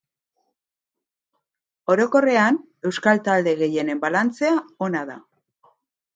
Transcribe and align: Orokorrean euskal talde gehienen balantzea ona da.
Orokorrean 1.97 2.57
euskal 2.91 3.23
talde 3.29 3.55
gehienen 3.61 4.03
balantzea 4.09 4.57
ona 4.89 5.05
da. 5.13 5.21